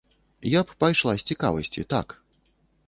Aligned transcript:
Я 0.51 0.61
б 0.71 0.79
пайшла 0.81 1.13
з 1.17 1.27
цікавасці, 1.31 1.87
так. 1.97 2.21